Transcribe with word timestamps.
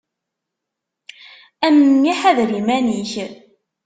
A 1.65 1.67
memmi 1.75 2.13
ḥader 2.21 2.49
iman-ik. 2.59 3.13